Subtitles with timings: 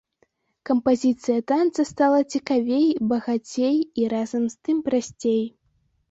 [0.67, 5.39] Кампазіцыя танца стала цікавей, багацей і разам з тым прасцей.